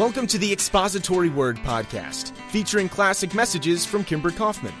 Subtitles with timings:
[0.00, 4.72] Welcome to the Expository Word Podcast, featuring classic messages from Kimber Kaufman.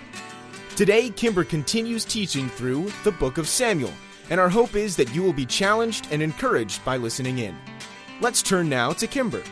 [0.76, 3.92] Today, Kimber continues teaching through the book of Samuel,
[4.30, 7.54] and our hope is that you will be challenged and encouraged by listening in.
[8.22, 9.42] Let's turn now to Kimber.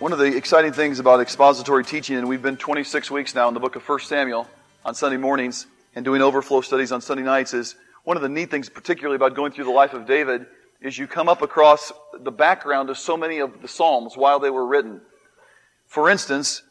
[0.00, 3.54] One of the exciting things about expository teaching, and we've been 26 weeks now in
[3.54, 4.46] the book of 1 Samuel
[4.84, 8.50] on Sunday mornings and doing overflow studies on Sunday nights, is one of the neat
[8.50, 10.44] things, particularly about going through the life of David,
[10.84, 14.50] is you come up across the background of so many of the Psalms while they
[14.50, 15.00] were written.
[15.86, 16.62] For instance,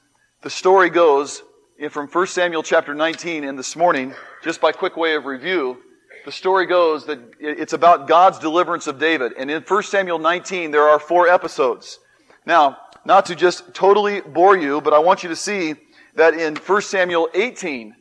[0.43, 1.41] the story goes
[1.89, 4.13] from 1 Samuel chapter 19 and this morning,
[4.43, 5.79] just by quick way of review,
[6.25, 9.33] the story goes that it's about God's deliverance of David.
[9.37, 11.97] And in 1 Samuel 19, there are four episodes.
[12.45, 15.73] Now, not to just totally bore you, but I want you to see
[16.13, 17.95] that in 1 Samuel 18,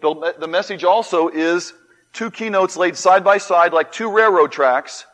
[0.00, 1.74] the, the message also is
[2.12, 5.04] two keynotes laid side by side like two railroad tracks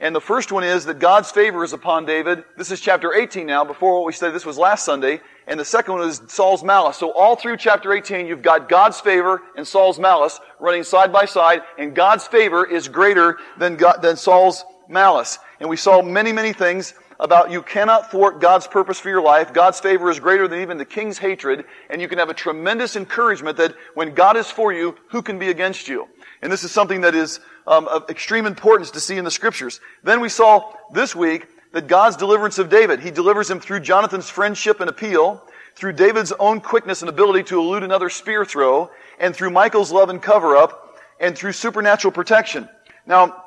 [0.00, 2.42] and the first one is that God's favor is upon David.
[2.56, 5.20] This is chapter 18 now, before what we said this was last Sunday.
[5.46, 6.96] And the second one is Saul's malice.
[6.96, 11.26] So all through chapter 18, you've got God's favor and Saul's malice running side by
[11.26, 15.38] side, and God's favor is greater than, God, than Saul's malice.
[15.60, 19.52] And we saw many, many things about you cannot thwart God's purpose for your life.
[19.52, 22.96] God's favor is greater than even the king's hatred, and you can have a tremendous
[22.96, 26.08] encouragement that when God is for you, who can be against you?
[26.40, 29.80] And this is something that is um, of extreme importance to see in the scriptures.
[30.02, 34.28] Then we saw this week that God's deliverance of David, he delivers him through Jonathan's
[34.28, 35.42] friendship and appeal,
[35.74, 40.10] through David's own quickness and ability to elude another spear throw, and through Michal's love
[40.10, 42.68] and cover up, and through supernatural protection.
[43.06, 43.44] Now,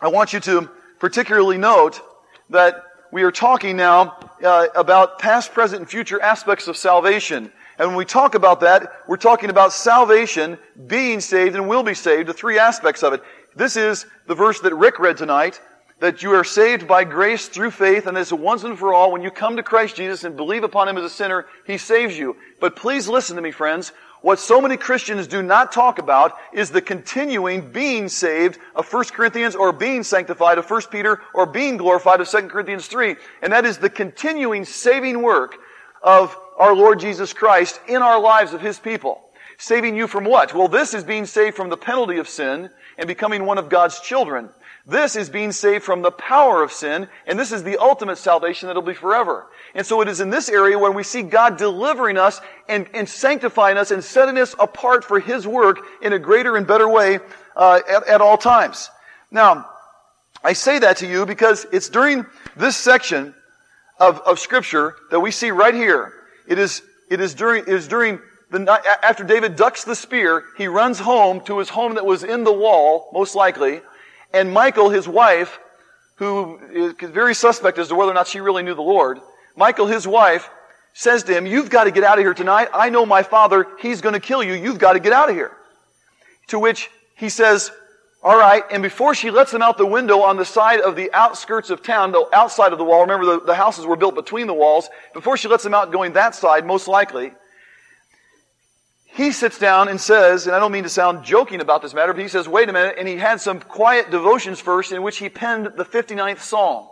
[0.00, 2.00] I want you to particularly note
[2.50, 7.52] that we are talking now uh, about past, present, and future aspects of salvation.
[7.78, 11.94] And when we talk about that, we're talking about salvation, being saved, and will be
[11.94, 13.22] saved, the three aspects of it.
[13.58, 15.60] This is the verse that Rick read tonight,
[15.98, 19.10] that you are saved by grace through faith, and it's once and for all.
[19.10, 22.16] When you come to Christ Jesus and believe upon Him as a sinner, He saves
[22.16, 22.36] you.
[22.60, 23.92] But please listen to me, friends.
[24.22, 29.04] What so many Christians do not talk about is the continuing being saved of 1
[29.06, 33.16] Corinthians or being sanctified of 1 Peter or being glorified of 2 Corinthians 3.
[33.42, 35.56] And that is the continuing saving work
[36.00, 39.27] of our Lord Jesus Christ in our lives of His people.
[39.60, 40.54] Saving you from what?
[40.54, 43.98] Well, this is being saved from the penalty of sin and becoming one of God's
[43.98, 44.50] children.
[44.86, 48.68] This is being saved from the power of sin, and this is the ultimate salvation
[48.68, 49.48] that'll be forever.
[49.74, 53.08] And so it is in this area where we see God delivering us and, and
[53.08, 57.18] sanctifying us and setting us apart for His work in a greater and better way
[57.56, 58.88] uh, at, at all times.
[59.30, 59.68] Now,
[60.42, 62.24] I say that to you because it's during
[62.56, 63.34] this section
[63.98, 66.14] of, of Scripture that we see right here.
[66.46, 66.80] It is,
[67.10, 68.20] it is during, it is during
[68.50, 72.44] the after David ducks the spear, he runs home to his home that was in
[72.44, 73.80] the wall, most likely,
[74.32, 75.58] and Michal, his wife,
[76.16, 79.20] who is very suspect as to whether or not she really knew the Lord,
[79.56, 80.48] Michal, his wife,
[80.94, 82.68] says to him, You've got to get out of here tonight.
[82.72, 83.66] I know my father.
[83.80, 84.54] He's going to kill you.
[84.54, 85.52] You've got to get out of here.
[86.48, 87.70] To which he says,
[88.22, 88.62] All right.
[88.70, 91.82] And before she lets him out the window on the side of the outskirts of
[91.82, 94.88] town, the outside of the wall, remember the, the houses were built between the walls,
[95.12, 97.32] before she lets him out going that side, most likely,
[99.18, 102.12] he sits down and says, and I don't mean to sound joking about this matter,
[102.12, 105.18] but he says, wait a minute, and he had some quiet devotions first in which
[105.18, 106.86] he penned the 59th Psalm.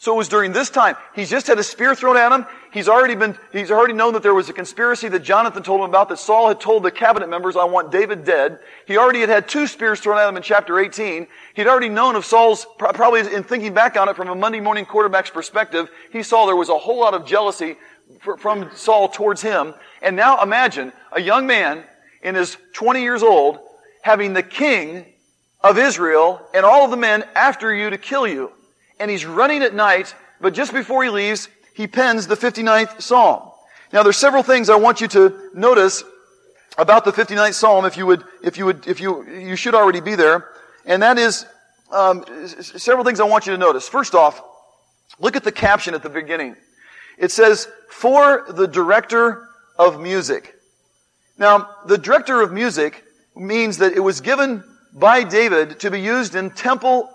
[0.00, 0.96] So it was during this time.
[1.14, 2.46] He's just had a spear thrown at him.
[2.72, 5.88] He's already been, he's already known that there was a conspiracy that Jonathan told him
[5.88, 8.58] about, that Saul had told the cabinet members, I want David dead.
[8.86, 11.28] He already had had two spears thrown at him in chapter 18.
[11.54, 14.84] He'd already known of Saul's, probably in thinking back on it from a Monday morning
[14.84, 17.76] quarterback's perspective, he saw there was a whole lot of jealousy
[18.20, 19.74] from Saul towards him.
[20.02, 21.84] And now imagine a young man
[22.22, 23.58] in his 20 years old
[24.02, 25.06] having the king
[25.60, 28.52] of Israel and all of the men after you to kill you.
[29.00, 33.50] And he's running at night, but just before he leaves, he pens the 59th Psalm.
[33.92, 36.04] Now there's several things I want you to notice
[36.76, 40.00] about the 59th Psalm if you would, if you would, if you, you should already
[40.00, 40.48] be there.
[40.84, 41.46] And that is,
[41.90, 42.24] um,
[42.60, 43.88] several things I want you to notice.
[43.88, 44.42] First off,
[45.18, 46.56] look at the caption at the beginning.
[47.18, 49.48] It says, for the director
[49.78, 50.54] of music.
[51.36, 53.04] Now, the director of music
[53.36, 57.10] means that it was given by David to be used in temple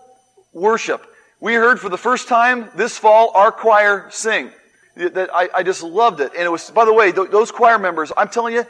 [0.54, 1.06] worship.
[1.40, 4.52] We heard for the first time this fall our choir sing.
[4.96, 6.32] That I, I just loved it.
[6.34, 8.66] And it was, by the way, th- those choir members, I'm telling you,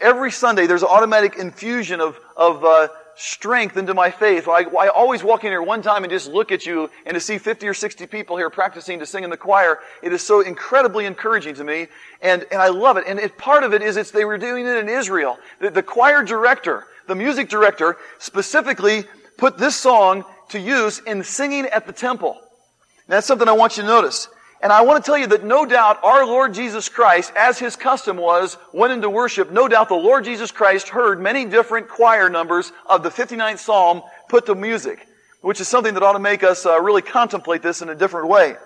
[0.00, 2.88] every Sunday there's an automatic infusion of, of uh,
[3.18, 4.46] strength into my faith.
[4.46, 7.36] I, always walk in here one time and just look at you and to see
[7.36, 11.04] 50 or 60 people here practicing to sing in the choir, it is so incredibly
[11.04, 11.88] encouraging to me.
[12.22, 13.04] And, and I love it.
[13.08, 15.36] And it, part of it is it's, they were doing it in Israel.
[15.60, 19.04] The, the choir director, the music director, specifically
[19.36, 22.32] put this song to use in singing at the temple.
[22.32, 24.28] And that's something I want you to notice.
[24.60, 27.76] And I want to tell you that no doubt our Lord Jesus Christ, as his
[27.76, 29.52] custom was, went into worship.
[29.52, 34.02] No doubt the Lord Jesus Christ heard many different choir numbers of the 59th Psalm
[34.28, 35.06] put to music,
[35.42, 38.28] which is something that ought to make us uh, really contemplate this in a different
[38.28, 38.56] way.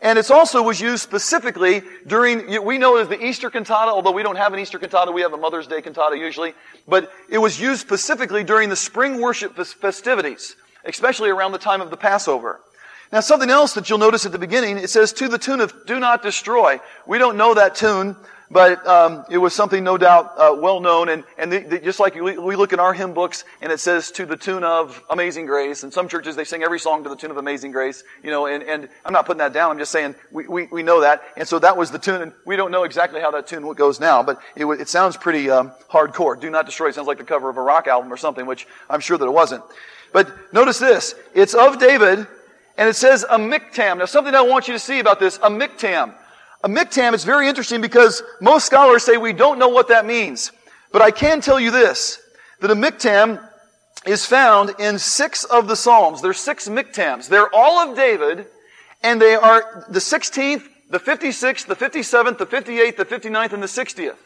[0.00, 4.22] And it also was used specifically during, we know as the Easter cantata, although we
[4.22, 6.54] don't have an Easter cantata, we have a Mother's Day cantata usually,
[6.88, 11.90] but it was used specifically during the spring worship festivities, especially around the time of
[11.90, 12.60] the Passover.
[13.12, 15.86] Now something else that you'll notice at the beginning, it says to the tune of
[15.86, 16.80] do not destroy.
[17.06, 18.16] We don't know that tune,
[18.50, 21.08] but um, it was something no doubt uh, well known.
[21.08, 23.80] And, and the, the, just like we, we look in our hymn books and it
[23.80, 27.08] says to the tune of Amazing Grace, and some churches they sing every song to
[27.08, 29.78] the tune of Amazing Grace, you know, and, and I'm not putting that down, I'm
[29.78, 31.22] just saying we, we, we know that.
[31.36, 33.98] And so that was the tune, and we don't know exactly how that tune goes
[33.98, 36.40] now, but it, it sounds pretty um, hardcore.
[36.40, 39.00] Do not destroy sounds like the cover of a rock album or something, which I'm
[39.00, 39.64] sure that it wasn't.
[40.12, 42.28] But notice this, it's of David,
[42.76, 43.98] and it says a miktam.
[43.98, 46.14] Now something I want you to see about this, a miktam.
[46.62, 50.50] A miktam is very interesting because most scholars say we don't know what that means.
[50.92, 52.20] But I can tell you this,
[52.60, 53.46] that a miktam
[54.06, 56.22] is found in six of the Psalms.
[56.22, 57.28] There's six miktams.
[57.28, 58.46] They're all of David,
[59.02, 63.66] and they are the 16th, the 56th, the 57th, the 58th, the 59th, and the
[63.66, 64.16] 60th.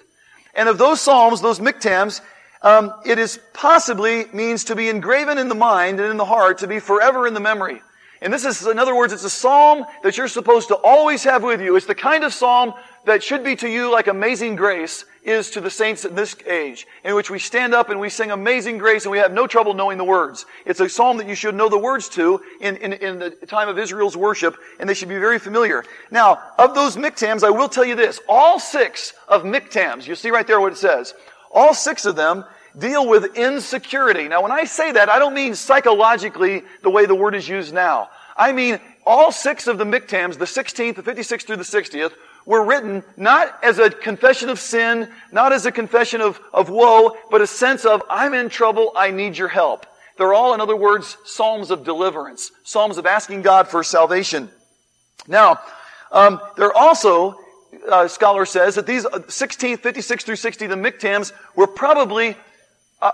[0.55, 2.21] And of those Psalms, those miktams,
[2.63, 6.59] um, it is possibly means to be engraven in the mind and in the heart,
[6.59, 7.81] to be forever in the memory.
[8.21, 11.43] And this is, in other words, it's a psalm that you're supposed to always have
[11.43, 11.77] with you.
[11.77, 12.75] It's the kind of psalm
[13.05, 16.87] that should be to you like amazing grace is to the saints in this age,
[17.05, 19.75] in which we stand up and we sing amazing grace and we have no trouble
[19.75, 20.47] knowing the words.
[20.67, 23.69] It's a psalm that you should know the words to in, in, in the time
[23.69, 25.85] of Israel's worship, and they should be very familiar.
[26.11, 28.21] Now, of those miktams, I will tell you this.
[28.29, 31.15] All six of miktams, you see right there what it says.
[31.51, 32.45] All six of them
[32.77, 34.29] deal with insecurity.
[34.29, 37.73] Now, when I say that, I don't mean psychologically the way the word is used
[37.73, 38.11] now.
[38.37, 42.13] I mean all six of the miktams, the 16th, the 56th through the 60th,
[42.45, 47.17] were written not as a confession of sin, not as a confession of, of woe,
[47.31, 49.87] but a sense of, I'm in trouble, I need your help.
[50.17, 54.51] They're all, in other words, psalms of deliverance, psalms of asking God for salvation.
[55.27, 55.61] Now,
[56.11, 57.39] um, they're also,
[57.89, 62.37] uh, scholar says that these 16th, 56 through 60, the miktams, were probably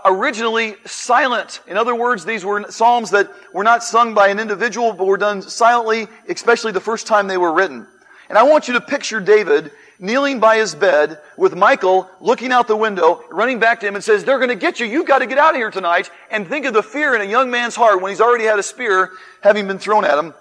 [0.04, 1.60] originally silent.
[1.66, 5.18] In other words, these were psalms that were not sung by an individual, but were
[5.18, 7.86] done silently, especially the first time they were written.
[8.28, 12.66] And I want you to picture David kneeling by his bed with Michal looking out
[12.66, 14.86] the window, running back to him and says, they're going to get you.
[14.86, 16.10] You've got to get out of here tonight.
[16.30, 18.62] And think of the fear in a young man's heart when he's already had a
[18.62, 19.10] spear
[19.42, 20.34] having been thrown at him.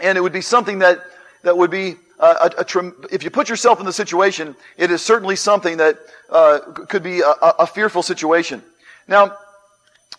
[0.00, 1.00] And it would be something that,
[1.42, 5.36] that would be a, a, if you put yourself in the situation, it is certainly
[5.36, 5.98] something that
[6.30, 8.62] uh, could be a, a, fearful situation.
[9.08, 9.36] Now,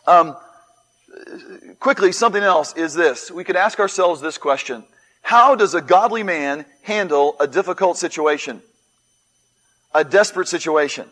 [0.05, 0.35] um,
[1.79, 3.31] quickly, something else is this.
[3.31, 4.83] We could ask ourselves this question.
[5.21, 8.61] How does a godly man handle a difficult situation?
[9.93, 11.07] A desperate situation?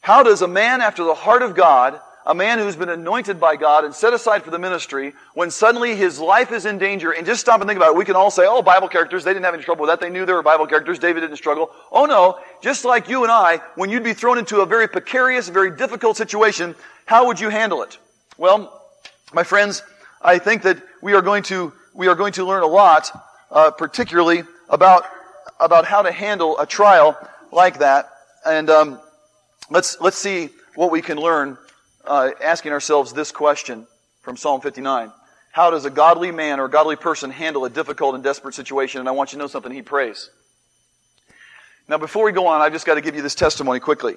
[0.00, 3.56] How does a man after the heart of God a man who's been anointed by
[3.56, 7.26] God and set aside for the ministry, when suddenly his life is in danger, and
[7.26, 7.96] just stop and think about it.
[7.96, 10.00] We can all say, oh, Bible characters, they didn't have any trouble with that.
[10.00, 10.98] They knew they were Bible characters.
[10.98, 11.70] David didn't struggle.
[11.90, 15.48] Oh no, just like you and I, when you'd be thrown into a very precarious,
[15.48, 16.74] very difficult situation,
[17.06, 17.98] how would you handle it?
[18.36, 18.82] Well,
[19.32, 19.82] my friends,
[20.20, 23.10] I think that we are going to, we are going to learn a lot,
[23.50, 25.04] uh, particularly about,
[25.58, 27.16] about how to handle a trial
[27.50, 28.10] like that.
[28.44, 29.00] And, um,
[29.70, 31.58] let's, let's see what we can learn
[32.04, 33.86] uh, asking ourselves this question
[34.22, 35.12] from Psalm 59.
[35.52, 39.00] How does a godly man or a godly person handle a difficult and desperate situation?
[39.00, 39.72] And I want you to know something.
[39.72, 40.30] He prays.
[41.88, 44.16] Now, before we go on, I've just got to give you this testimony quickly.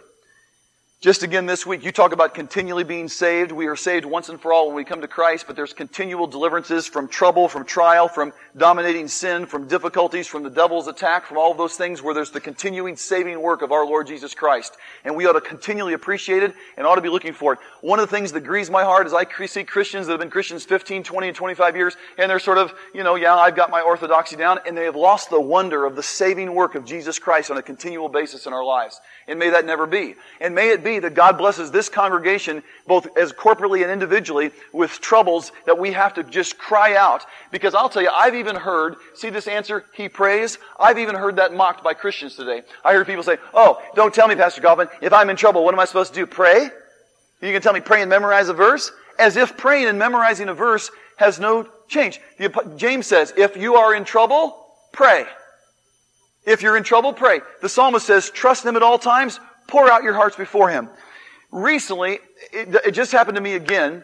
[1.03, 3.51] Just again this week, you talk about continually being saved.
[3.51, 6.27] We are saved once and for all when we come to Christ, but there's continual
[6.27, 11.37] deliverances from trouble, from trial, from dominating sin, from difficulties, from the devil's attack, from
[11.37, 14.77] all of those things where there's the continuing saving work of our Lord Jesus Christ.
[15.03, 17.59] And we ought to continually appreciate it and ought to be looking for it.
[17.81, 20.29] One of the things that grieves my heart is I see Christians that have been
[20.29, 23.69] Christians 15, 20, and 25 years, and they're sort of, you know, yeah, I've got
[23.69, 27.19] my orthodoxy down, and they have lost the wonder of the saving work of Jesus
[27.19, 29.01] Christ on a continual basis in our lives.
[29.27, 30.15] And may that never be.
[30.39, 34.99] And may it be that God blesses this congregation, both as corporately and individually, with
[35.01, 37.25] troubles that we have to just cry out.
[37.51, 40.57] Because I'll tell you, I've even heard, see this answer, he prays?
[40.79, 42.61] I've even heard that mocked by Christians today.
[42.83, 45.73] I heard people say, oh, don't tell me, Pastor Kaufman, if I'm in trouble, what
[45.73, 46.25] am I supposed to do?
[46.25, 46.69] Pray?
[47.41, 48.91] You can tell me pray and memorize a verse?
[49.19, 52.19] As if praying and memorizing a verse has no change.
[52.77, 55.25] James says, if you are in trouble, pray.
[56.45, 57.41] If you're in trouble, pray.
[57.61, 60.89] The psalmist says, trust him at all times, pour out your hearts before him.
[61.51, 62.19] Recently,
[62.51, 64.03] it, it just happened to me again.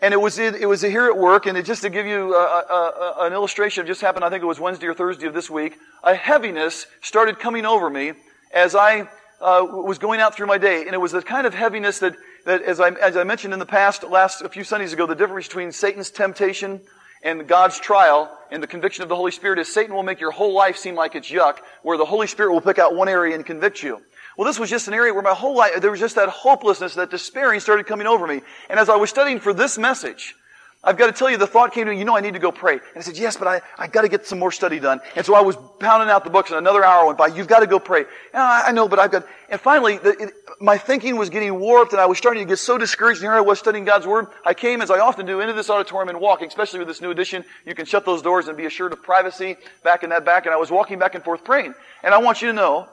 [0.00, 2.38] And it was, it was here at work, and it, just to give you a,
[2.38, 5.34] a, a, an illustration, it just happened, I think it was Wednesday or Thursday of
[5.34, 8.12] this week, a heaviness started coming over me
[8.54, 9.08] as I
[9.40, 10.82] uh, was going out through my day.
[10.82, 13.58] And it was the kind of heaviness that, that as, I, as I mentioned in
[13.58, 16.80] the past, last a few Sundays ago, the difference between Satan's temptation
[17.24, 20.30] and God's trial and the conviction of the Holy Spirit is Satan will make your
[20.30, 23.34] whole life seem like it's yuck, where the Holy Spirit will pick out one area
[23.34, 24.00] and convict you.
[24.38, 26.94] Well, this was just an area where my whole life, there was just that hopelessness,
[26.94, 28.40] that despairing started coming over me.
[28.70, 30.36] And as I was studying for this message,
[30.84, 32.38] I've got to tell you, the thought came to me, you know, I need to
[32.38, 32.74] go pray.
[32.74, 35.00] And I said, yes, but I, I got to get some more study done.
[35.16, 37.26] And so I was pounding out the books and another hour went by.
[37.26, 38.04] You've got to go pray.
[38.32, 41.58] And I, I know, but I've got, and finally, the, it, my thinking was getting
[41.58, 43.18] warped and I was starting to get so discouraged.
[43.18, 44.28] And here I was studying God's Word.
[44.46, 47.10] I came, as I often do, into this auditorium and walking, especially with this new
[47.10, 47.44] edition.
[47.66, 50.46] You can shut those doors and be assured of privacy back in that back.
[50.46, 51.74] And I was walking back and forth praying.
[52.04, 52.88] And I want you to know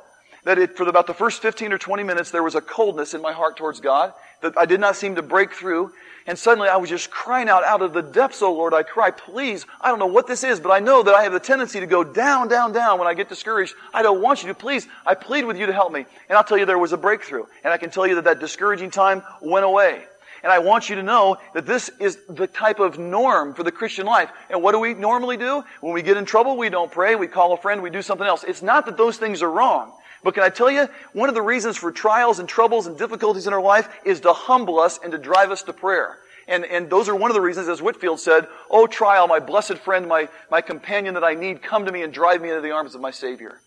[0.46, 3.22] that it, for about the first 15 or 20 minutes, there was a coldness in
[3.22, 5.92] my heart towards God that I did not seem to break through.
[6.28, 9.12] And suddenly I was just crying out, out of the depths, oh Lord, I cry,
[9.12, 11.80] please, I don't know what this is, but I know that I have the tendency
[11.80, 13.76] to go down, down, down when I get discouraged.
[13.94, 16.06] I don't want you to, please, I plead with you to help me.
[16.30, 17.44] And I'll tell you there was a breakthrough.
[17.64, 20.04] And I can tell you that that discouraging time went away.
[20.44, 23.72] And I want you to know that this is the type of norm for the
[23.72, 24.30] Christian life.
[24.52, 25.64] And what do we normally do?
[25.82, 28.28] When we get in trouble, we don't pray, we call a friend, we do something
[28.28, 28.44] else.
[28.44, 29.92] It's not that those things are wrong.
[30.26, 33.46] But can I tell you, one of the reasons for trials and troubles and difficulties
[33.46, 36.18] in our life is to humble us and to drive us to prayer.
[36.48, 39.78] And, and those are one of the reasons, as Whitefield said, Oh, trial, my blessed
[39.78, 42.72] friend, my, my companion that I need, come to me and drive me into the
[42.72, 43.62] arms of my Savior.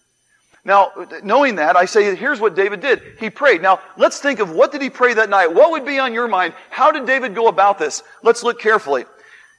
[0.65, 0.91] Now,
[1.23, 3.03] knowing that, I say, here's what David did.
[3.21, 3.63] He prayed.
[3.63, 5.55] Now, let's think of what did he pray that night?
[5.55, 6.55] What would be on your mind?
[6.71, 8.03] How did David go about this?
[8.25, 9.05] Let's look carefully.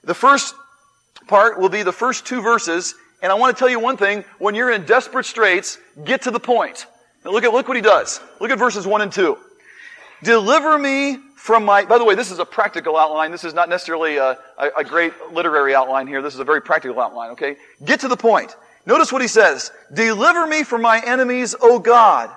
[0.04, 0.54] The first
[1.28, 4.24] part will be the first two verses and I want to tell you one thing.
[4.38, 6.86] When you're in desperate straits, get to the point.
[7.26, 8.22] Now look at, look what he does.
[8.40, 9.38] Look at verses 1 and 2.
[10.24, 13.32] Deliver me from my, by the way, this is a practical outline.
[13.32, 16.22] This is not necessarily a, a, a great literary outline here.
[16.22, 17.58] This is a very practical outline, okay?
[17.84, 18.56] Get to the point.
[18.86, 19.72] Notice what he says.
[19.94, 22.30] Deliver me from my enemies, O God.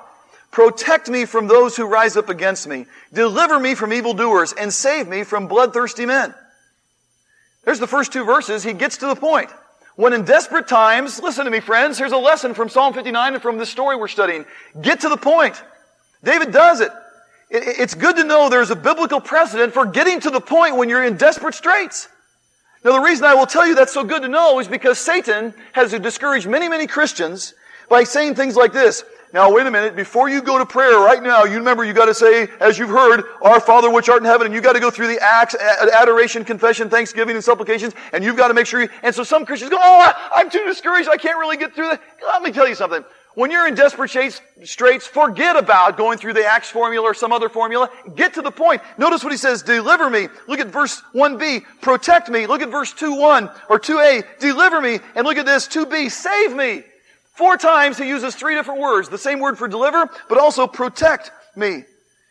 [0.51, 2.87] Protect me from those who rise up against me.
[3.13, 6.35] Deliver me from evildoers and save me from bloodthirsty men.
[7.65, 8.63] There's the first two verses.
[8.63, 9.51] He gets to the point.
[9.97, 13.43] When in desperate times, listen to me friends, here's a lesson from Psalm 59 and
[13.43, 14.47] from this story we're studying.
[14.81, 15.63] Get to the point.
[16.25, 16.91] David does it.
[17.51, 21.05] It's good to know there's a biblical precedent for getting to the point when you're
[21.05, 22.09] in desperate straits.
[22.85, 25.53] Now the reason I will tell you that's so good to know is because Satan
[25.73, 27.53] has discouraged many, many Christians
[27.91, 29.05] by saying things like this.
[29.33, 29.97] Now, wait a minute.
[29.97, 32.91] Before you go to prayer right now, you remember you got to say, as you've
[32.91, 35.55] heard, Our Father which art in heaven, and you got to go through the acts,
[35.55, 39.47] adoration, confession, thanksgiving, and supplications, and you've got to make sure you, and so some
[39.47, 41.09] Christians go, oh, I'm too discouraged.
[41.09, 42.03] I can't really get through that.
[42.23, 43.03] Let me tell you something.
[43.35, 44.11] When you're in desperate
[44.65, 47.89] straits, forget about going through the Acts formula or some other formula.
[48.15, 48.83] Get to the point.
[48.99, 50.29] Notice what he says, deliver me.
[50.47, 52.47] Look at verse 1b, protect me.
[52.47, 55.01] Look at verse 2.1 or 2a, deliver me.
[55.15, 56.85] And look at this, 2b, save me.
[57.33, 59.09] Four times he uses three different words.
[59.09, 61.85] The same word for deliver, but also protect me.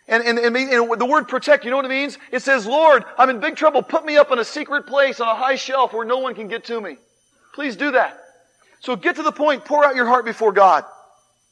[0.08, 2.18] And, and, and, and, the word protect, you know what it means?
[2.32, 3.82] It says, Lord, I'm in big trouble.
[3.82, 6.48] Put me up in a secret place on a high shelf where no one can
[6.48, 6.98] get to me.
[7.54, 8.20] Please do that.
[8.82, 9.66] So get to the point.
[9.66, 10.84] Pour out your heart before God.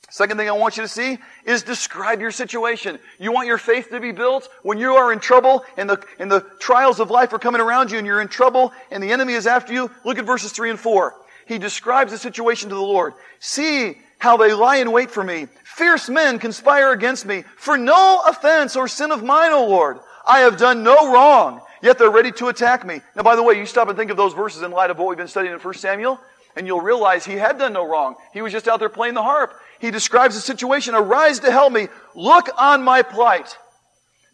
[0.09, 2.97] Second thing I want you to see is describe your situation.
[3.19, 6.31] You want your faith to be built when you are in trouble and the, and
[6.31, 9.33] the trials of life are coming around you and you're in trouble and the enemy
[9.33, 9.91] is after you.
[10.03, 11.15] Look at verses three and four
[11.49, 13.15] he describes the situation to the Lord.
[13.39, 15.47] See how they lie in wait for me.
[15.63, 19.97] Fierce men conspire against me for no offense or sin of mine, O Lord.
[20.27, 23.01] I have done no wrong, yet they're ready to attack me.
[23.15, 25.07] Now, by the way, you stop and think of those verses in light of what
[25.07, 26.19] we've been studying in 1 Samuel,
[26.55, 28.15] and you'll realize he had done no wrong.
[28.31, 29.51] He was just out there playing the harp.
[29.79, 30.93] He describes the situation.
[30.93, 31.87] Arise to help me.
[32.13, 33.57] Look on my plight.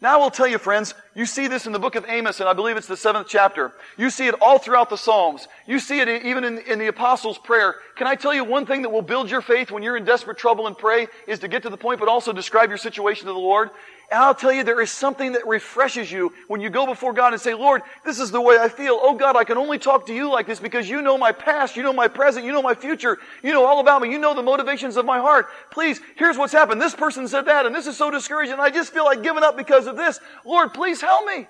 [0.02, 2.48] Now I will tell you, friends, you see this in the book of Amos, and
[2.48, 3.72] I believe it's the seventh chapter.
[3.96, 5.48] You see it all throughout the Psalms.
[5.66, 7.76] You see it even in, in, the Apostles' prayer.
[7.96, 10.36] Can I tell you one thing that will build your faith when you're in desperate
[10.36, 13.32] trouble and pray is to get to the point, but also describe your situation to
[13.32, 13.70] the Lord?
[14.08, 17.32] And I'll tell you, there is something that refreshes you when you go before God
[17.32, 18.96] and say, Lord, this is the way I feel.
[19.02, 21.74] Oh God, I can only talk to you like this because you know my past,
[21.74, 24.32] you know my present, you know my future, you know all about me, you know
[24.32, 25.48] the motivations of my heart.
[25.72, 26.80] Please, here's what's happened.
[26.80, 29.56] This person said that, and this is so discouraging, I just feel like giving up
[29.56, 30.20] because of this.
[30.44, 31.46] Lord, please help me.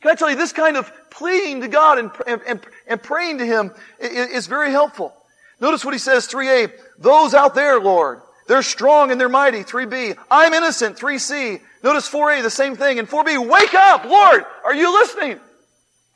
[0.00, 2.10] Can I tell you, this kind of pleading to God and,
[2.46, 5.14] and, and praying to Him is very helpful.
[5.60, 9.62] Notice what he says, 3a, those out there, Lord, they're strong and they're mighty.
[9.62, 10.98] 3b, I'm innocent.
[10.98, 12.98] 3c, Notice 4a, the same thing.
[12.98, 15.38] And 4b, wake up, Lord, are you listening?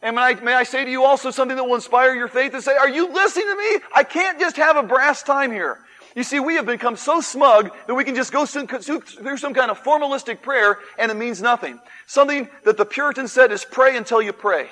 [0.00, 2.54] And may I, may I say to you also something that will inspire your faith
[2.54, 3.84] and say, are you listening to me?
[3.94, 5.78] I can't just have a brass time here.
[6.16, 9.70] You see, we have become so smug that we can just go through some kind
[9.70, 11.78] of formalistic prayer and it means nothing.
[12.06, 14.68] Something that the Puritans said is pray until you pray.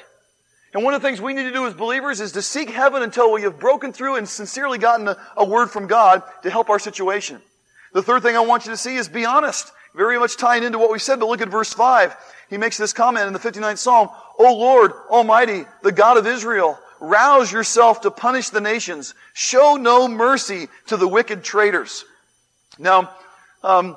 [0.75, 3.02] And one of the things we need to do as believers is to seek heaven
[3.02, 6.69] until we have broken through and sincerely gotten a, a word from God to help
[6.69, 7.40] our situation.
[7.93, 9.73] The third thing I want you to see is be honest.
[9.95, 12.14] Very much tying into what we said, but look at verse 5.
[12.50, 16.78] He makes this comment in the 59th Psalm, O Lord Almighty, the God of Israel,
[17.00, 19.15] rouse yourself to punish the nations.
[19.35, 22.05] Show no mercy to the wicked traitors.
[22.79, 23.11] Now,
[23.62, 23.97] um,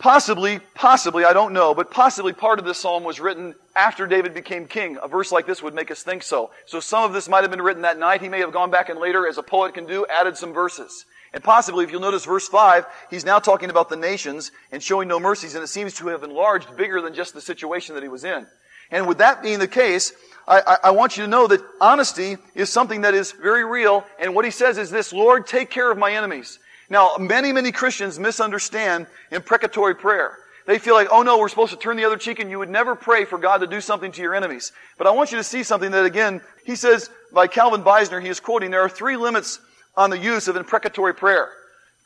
[0.00, 4.32] Possibly, possibly, I don't know, but possibly part of this psalm was written after David
[4.32, 4.96] became king.
[5.02, 6.52] A verse like this would make us think so.
[6.64, 8.22] So some of this might have been written that night.
[8.22, 11.04] He may have gone back and later, as a poet can do, added some verses.
[11.34, 15.06] And possibly, if you'll notice verse 5, he's now talking about the nations and showing
[15.06, 18.08] no mercies, and it seems to have enlarged bigger than just the situation that he
[18.08, 18.46] was in.
[18.90, 20.12] And with that being the case,
[20.48, 24.04] I, I, I, want you to know that honesty is something that is very real,
[24.18, 26.58] and what he says is this, Lord, take care of my enemies.
[26.88, 30.36] Now, many, many Christians misunderstand imprecatory prayer.
[30.66, 32.68] They feel like, oh no, we're supposed to turn the other cheek and you would
[32.68, 34.72] never pray for God to do something to your enemies.
[34.98, 38.28] But I want you to see something that again, he says by Calvin Beisner, he
[38.28, 39.60] is quoting, there are three limits
[39.96, 41.48] on the use of imprecatory prayer.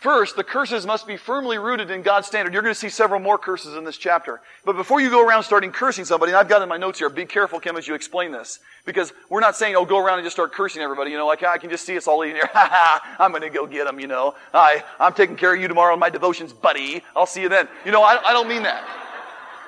[0.04, 2.52] First, the curses must be firmly rooted in God's standard.
[2.52, 4.42] You're going to see several more curses in this chapter.
[4.62, 7.08] But before you go around starting cursing somebody, and I've got in my notes here,
[7.08, 8.58] be careful, Kim, as you explain this.
[8.84, 11.10] Because we're not saying, oh, go around and just start cursing everybody.
[11.10, 12.50] You know, like, I can just see us all eating here.
[12.52, 14.34] Ha ha, I'm going to go get them, you know.
[14.52, 17.02] I, I'm taking care of you tomorrow in my devotions, buddy.
[17.16, 17.66] I'll see you then.
[17.86, 18.86] You know, I, I don't mean that.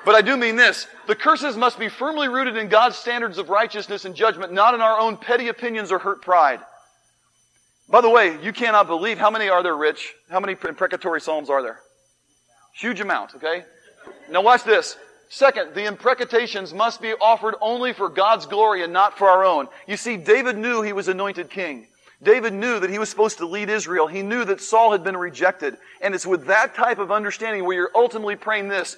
[0.05, 0.85] But I do mean this.
[1.07, 4.81] The curses must be firmly rooted in God's standards of righteousness and judgment, not in
[4.81, 6.59] our own petty opinions or hurt pride.
[7.89, 10.13] By the way, you cannot believe how many are there, Rich?
[10.29, 11.79] How many imprecatory psalms are there?
[12.75, 13.63] Huge amount, okay?
[14.29, 14.97] Now watch this.
[15.29, 19.67] Second, the imprecations must be offered only for God's glory and not for our own.
[19.87, 21.87] You see, David knew he was anointed king.
[22.23, 24.07] David knew that he was supposed to lead Israel.
[24.07, 25.77] He knew that Saul had been rejected.
[26.01, 28.97] And it's with that type of understanding where you're ultimately praying this,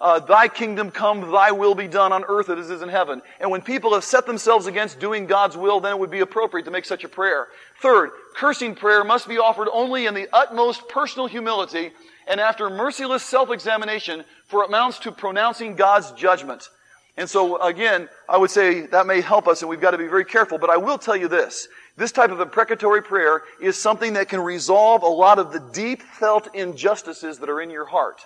[0.00, 3.20] uh, thy kingdom come, thy will be done on earth as it is in heaven.
[3.38, 6.64] And when people have set themselves against doing God's will, then it would be appropriate
[6.64, 7.48] to make such a prayer.
[7.82, 11.90] Third, cursing prayer must be offered only in the utmost personal humility
[12.26, 16.68] and after merciless self-examination, for it amounts to pronouncing God's judgment.
[17.16, 20.06] And so again, I would say that may help us and we've got to be
[20.06, 21.68] very careful, but I will tell you this.
[21.96, 26.00] This type of imprecatory prayer is something that can resolve a lot of the deep
[26.00, 28.22] felt injustices that are in your heart.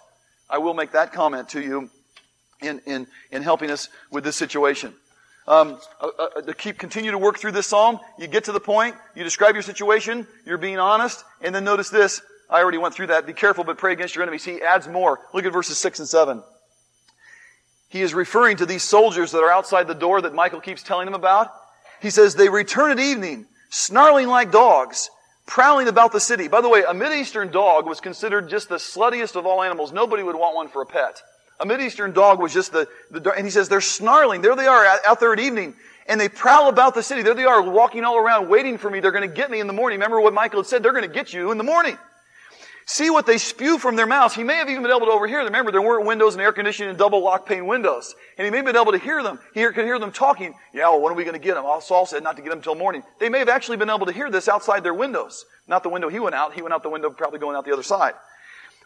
[0.54, 1.90] I will make that comment to you
[2.62, 4.94] in, in, in helping us with this situation.
[5.48, 8.60] Um, uh, uh, to keep continue to work through this psalm, you get to the
[8.60, 12.22] point, you describe your situation, you're being honest, and then notice this.
[12.48, 13.26] I already went through that.
[13.26, 14.44] Be careful, but pray against your enemies.
[14.44, 15.18] He adds more.
[15.32, 16.40] Look at verses six and seven.
[17.88, 21.08] He is referring to these soldiers that are outside the door that Michal keeps telling
[21.08, 21.50] him about.
[22.00, 25.10] He says, they return at evening, snarling like dogs,
[25.46, 26.48] prowling about the city.
[26.48, 29.92] By the way, a Mideastern dog was considered just the sluttiest of all animals.
[29.92, 31.22] Nobody would want one for a pet.
[31.60, 34.42] A Mideastern dog was just the, the, and he says they're snarling.
[34.42, 35.74] There they are out there at evening.
[36.06, 37.22] And they prowl about the city.
[37.22, 39.00] There they are walking all around waiting for me.
[39.00, 39.98] They're going to get me in the morning.
[39.98, 40.82] Remember what Michal had said?
[40.82, 41.96] They're going to get you in the morning.
[42.86, 44.34] See what they spew from their mouths.
[44.34, 45.52] He may have even been able to overhear them.
[45.52, 48.14] Remember, there weren't windows and air conditioning and double lock pane windows.
[48.36, 49.38] And he may have been able to hear them.
[49.54, 50.54] He could hear them talking.
[50.74, 51.64] Yeah, well, when are we going to get them?
[51.64, 53.02] Well, Saul said not to get them until morning.
[53.18, 55.46] They may have actually been able to hear this outside their windows.
[55.66, 56.52] Not the window he went out.
[56.52, 58.12] He went out the window probably going out the other side.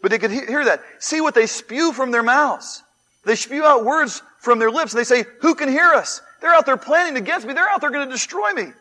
[0.01, 0.81] But they could hear that.
[1.01, 2.85] See what they spew from their mouths.
[3.25, 6.23] They spew out words from their lips and they say, who can hear us?
[6.41, 7.53] They're out there planning against me.
[7.53, 8.73] They're out there going to destroy me.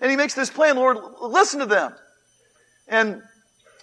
[0.00, 1.94] And he makes this plan, Lord, listen to them.
[2.88, 3.22] And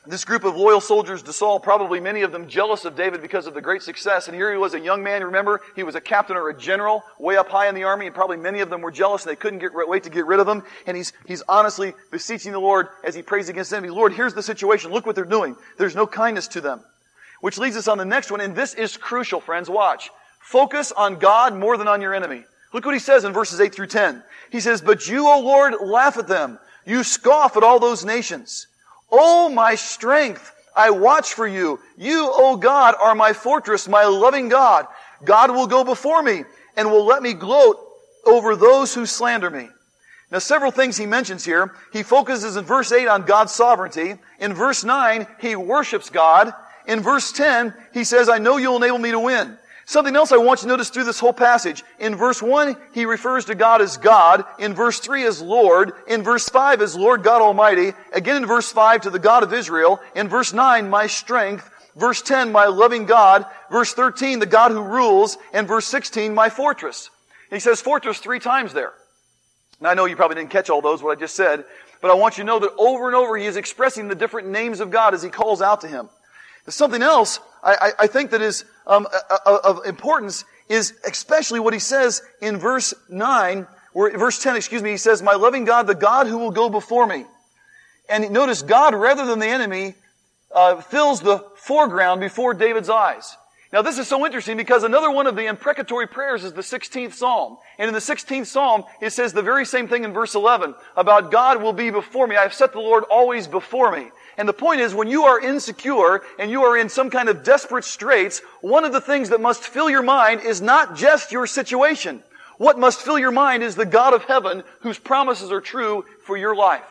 [0.10, 3.46] this group of loyal soldiers to Saul, probably many of them jealous of David because
[3.46, 4.28] of the great success.
[4.28, 5.62] And here he was a young man, remember?
[5.76, 8.38] He was a captain or a general way up high in the army, and probably
[8.38, 10.64] many of them were jealous and they couldn't get, wait to get rid of him.
[10.88, 13.84] And he's, he's honestly beseeching the Lord as he prays against them.
[13.86, 14.92] Lord, here's the situation.
[14.92, 15.56] Look what they're doing.
[15.78, 16.82] There's no kindness to them.
[17.42, 19.70] Which leads us on the next one, and this is crucial, friends.
[19.70, 20.10] Watch.
[20.40, 22.44] Focus on God more than on your enemy.
[22.74, 24.24] Look what he says in verses 8 through 10.
[24.52, 26.60] He says, But you, O Lord, laugh at them.
[26.86, 28.68] You scoff at all those nations.
[29.12, 31.80] O my strength, I watch for you.
[31.98, 34.88] You, O God, are my fortress, my loving God.
[35.24, 36.44] God will go before me
[36.78, 37.78] and will let me gloat
[38.26, 39.68] over those who slander me.
[40.32, 41.74] Now, several things he mentions here.
[41.92, 44.16] He focuses in verse 8 on God's sovereignty.
[44.40, 46.54] In verse 9, he worships God.
[46.88, 49.58] In verse 10, he says, I know you'll enable me to win.
[49.90, 51.84] Something else I want you to notice through this whole passage.
[51.98, 54.46] In verse 1, he refers to God as God.
[54.60, 55.94] In verse 3 as Lord.
[56.08, 57.94] In verse 5 as Lord God Almighty.
[58.14, 60.00] Again in verse 5 to the God of Israel.
[60.14, 61.68] In verse 9, my strength.
[61.96, 63.48] Verse 10, my loving God.
[63.72, 65.40] Verse 13, the God who rules.
[65.54, 67.10] And verse 16, my fortress.
[67.50, 68.94] He says fortress three times there.
[69.82, 71.66] Now I know you probably didn't catch all those, what I just said,
[72.00, 74.50] but I want you to know that over and over he is expressing the different
[74.50, 76.10] names of God as he calls out to him.
[76.64, 79.08] There's Something else I, I think that is um,
[79.46, 84.92] of importance is especially what he says in verse 9 Where, verse 10, excuse me,
[84.92, 87.26] he says, My loving God, the God who will go before me.
[88.08, 89.96] And notice God, rather than the enemy,
[90.54, 93.36] uh, fills the foreground before David's eyes.
[93.72, 97.14] Now this is so interesting because another one of the imprecatory prayers is the 16th
[97.14, 97.58] Psalm.
[97.78, 101.32] And in the 16th Psalm, it says the very same thing in verse 11 about
[101.32, 102.36] God will be before me.
[102.36, 104.10] I have set the Lord always before me.
[104.40, 107.44] And the point is, when you are insecure and you are in some kind of
[107.44, 111.46] desperate straits, one of the things that must fill your mind is not just your
[111.46, 112.24] situation.
[112.58, 116.38] What must fill your mind is the God of heaven whose promises are true for
[116.38, 116.86] your life.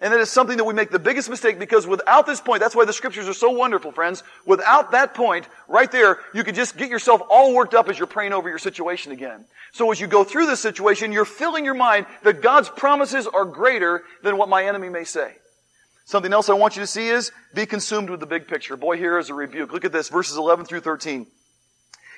[0.00, 2.76] And that is something that we make the biggest mistake because without this point, that's
[2.76, 4.22] why the scriptures are so wonderful, friends.
[4.46, 8.06] Without that point, right there, you could just get yourself all worked up as you're
[8.06, 9.44] praying over your situation again.
[9.72, 13.44] So as you go through this situation, you're filling your mind that God's promises are
[13.44, 15.34] greater than what my enemy may say.
[16.06, 18.76] Something else I want you to see is be consumed with the big picture.
[18.76, 19.72] Boy, here is a rebuke.
[19.72, 21.26] Look at this, verses 11 through 13.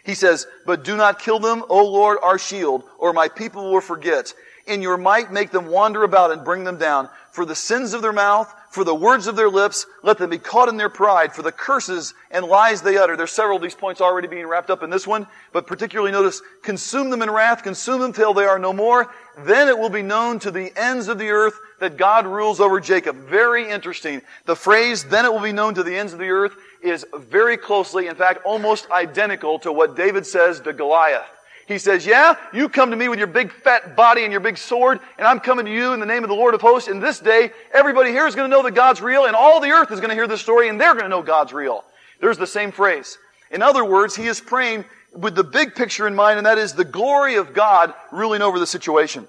[0.05, 3.81] He says, But do not kill them, O Lord, our shield, or my people will
[3.81, 4.35] forget.
[4.66, 7.09] In your might make them wander about and bring them down.
[7.31, 10.38] For the sins of their mouth, for the words of their lips, let them be
[10.38, 13.17] caught in their pride, for the curses and lies they utter.
[13.17, 16.43] There's several of these points already being wrapped up in this one, but particularly notice,
[16.62, 19.12] consume them in wrath, consume them till they are no more.
[19.38, 22.81] Then it will be known to the ends of the earth that God rules over
[22.81, 23.17] Jacob.
[23.17, 24.21] Very interesting.
[24.47, 27.57] The phrase, then it will be known to the ends of the earth, is very
[27.57, 31.38] closely, in fact, almost identical to what David says to Goliath.
[31.68, 34.57] He says, yeah, you come to me with your big fat body and your big
[34.57, 36.88] sword, and I'm coming to you in the name of the Lord of hosts.
[36.88, 39.68] And this day, everybody here is going to know that God's real, and all the
[39.68, 41.85] earth is going to hear this story, and they're going to know God's real.
[42.22, 43.18] There's the same phrase.
[43.50, 46.72] In other words, he is praying with the big picture in mind, and that is
[46.72, 49.26] the glory of God ruling over the situation.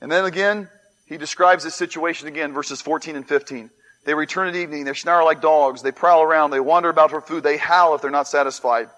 [0.00, 0.68] And then again,
[1.06, 3.68] he describes this situation again, verses 14 and 15.
[4.04, 7.20] They return at evening, they snarl like dogs, they prowl around, they wander about for
[7.20, 8.90] food, they howl if they're not satisfied.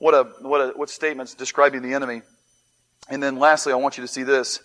[0.00, 2.22] What a, what a, what statements describing the enemy.
[3.10, 4.60] And then lastly, I want you to see this.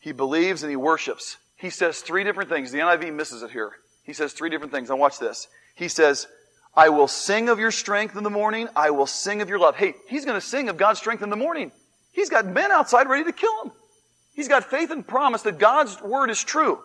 [0.00, 1.36] He believes and he worships.
[1.56, 2.72] He says three different things.
[2.72, 3.72] The NIV misses it here.
[4.02, 4.88] He says three different things.
[4.88, 5.46] Now watch this.
[5.74, 6.26] He says,
[6.74, 8.66] I will sing of your strength in the morning.
[8.74, 9.76] I will sing of your love.
[9.76, 11.70] Hey, he's going to sing of God's strength in the morning.
[12.12, 13.72] He's got men outside ready to kill him.
[14.32, 16.78] He's got faith and promise that God's word is true.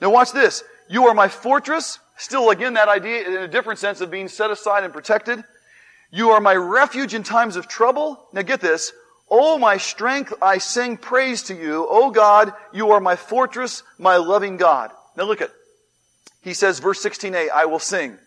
[0.00, 0.62] Now watch this.
[0.88, 1.98] You are my fortress.
[2.16, 5.42] Still again that idea in a different sense of being set aside and protected.
[6.10, 8.20] You are my refuge in times of trouble.
[8.32, 8.92] Now get this.
[9.30, 11.86] Oh, my strength, I sing praise to you.
[11.88, 14.90] Oh God, you are my fortress, my loving God.
[15.16, 15.50] Now look at,
[16.42, 18.18] he says, verse 16a, I will sing.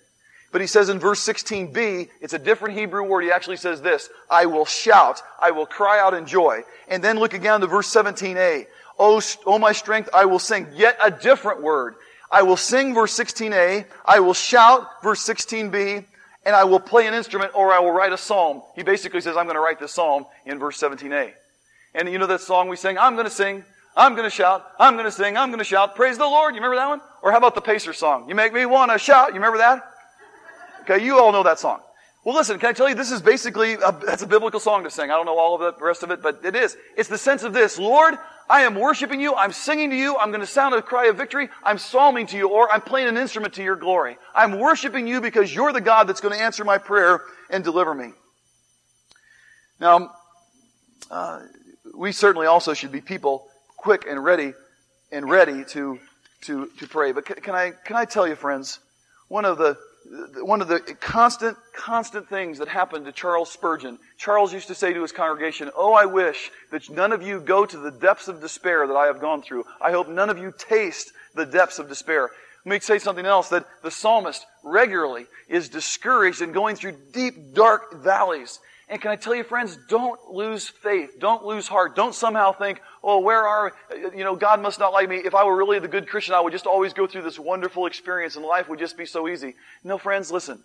[0.54, 3.24] But he says in verse 16b, it's a different Hebrew word.
[3.24, 6.62] He actually says this, I will shout, I will cry out in joy.
[6.88, 8.68] And then look again to verse 17a.
[8.98, 10.68] Oh, oh my strength, I will sing.
[10.74, 11.96] Yet a different word.
[12.32, 13.86] I will sing, verse 16a.
[14.06, 16.06] I will shout, verse 16b
[16.46, 18.62] and I will play an instrument or I will write a psalm.
[18.76, 21.32] He basically says, I'm going to write this psalm in verse 17a.
[21.96, 23.64] And you know that song we sing, I'm going to sing,
[23.96, 26.56] I'm going to shout, I'm going to sing, I'm going to shout, praise the Lord.
[26.56, 27.02] You remember that one?
[27.22, 28.28] Or how about the Pacer song?
[28.28, 29.30] You make me want to shout.
[29.30, 29.84] You remember that?
[30.82, 31.80] Okay, you all know that song.
[32.24, 34.90] Well, listen, can I tell you, this is basically, a, that's a biblical song to
[34.90, 35.12] sing.
[35.12, 36.78] I don't know all of the rest of it, but it is.
[36.96, 38.18] It's the sense of this, Lord,
[38.50, 39.36] I am worshiping you.
[39.36, 40.18] I'm singing to you.
[40.18, 41.50] I'm going to sound a cry of victory.
[41.64, 44.18] I'm psalming to you, or I'm playing an instrument to your glory.
[44.34, 47.94] I'm worshiping you because you're the God that's going to answer my prayer and deliver
[47.94, 48.12] me.
[49.80, 50.12] Now,
[51.10, 51.42] uh,
[51.96, 54.54] we certainly also should be people quick and ready
[55.12, 56.00] and ready to
[56.42, 57.12] to to pray.
[57.12, 58.80] But can, can I can I tell you, friends,
[59.28, 59.78] one of the
[60.42, 64.00] one of the constant, constant things that happened to Charles Spurgeon.
[64.18, 67.66] Charles used to say to his congregation, Oh, I wish that none of you go
[67.66, 69.66] to the depths of despair that I have gone through.
[69.82, 72.30] I hope none of you taste the depths of despair.
[72.66, 77.54] Let me say something else that the psalmist regularly is discouraged and going through deep,
[77.54, 78.60] dark valleys.
[78.90, 81.20] And can I tell you, friends, don't lose faith.
[81.20, 81.96] Don't lose heart.
[81.96, 83.72] Don't somehow think, oh, where are,
[84.14, 85.18] you know, God must not like me.
[85.18, 87.86] If I were really the good Christian, I would just always go through this wonderful
[87.86, 89.56] experience and life would just be so easy.
[89.84, 90.62] No, friends, listen.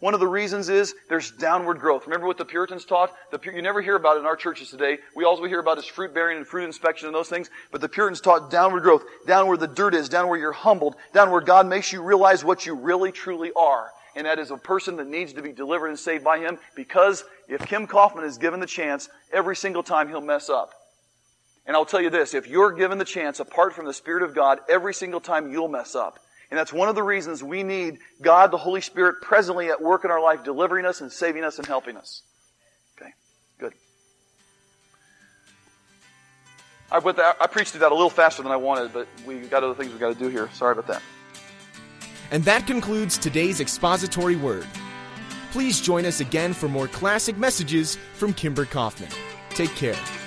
[0.00, 2.06] One of the reasons is there's downward growth.
[2.06, 3.12] Remember what the Puritans taught?
[3.30, 4.98] The, you never hear about it in our churches today.
[5.14, 7.50] We always hear about is fruit bearing and fruit inspection and those things.
[7.70, 10.96] But the Puritans taught downward growth, down where the dirt is, down where you're humbled,
[11.12, 14.56] down where God makes you realize what you really truly are and that is a
[14.56, 18.38] person that needs to be delivered and saved by Him because if Kim Kaufman is
[18.38, 20.72] given the chance, every single time he'll mess up.
[21.66, 24.34] And I'll tell you this, if you're given the chance apart from the Spirit of
[24.34, 26.18] God, every single time you'll mess up.
[26.50, 30.04] And that's one of the reasons we need God, the Holy Spirit, presently at work
[30.04, 32.22] in our life, delivering us and saving us and helping us.
[33.00, 33.12] Okay,
[33.58, 33.72] good.
[36.90, 39.62] I, that, I preached through that a little faster than I wanted, but we've got
[39.62, 40.50] other things we've got to do here.
[40.54, 41.02] Sorry about that.
[42.30, 44.66] And that concludes today's expository word.
[45.52, 49.10] Please join us again for more classic messages from Kimber Kaufman.
[49.50, 50.19] Take care.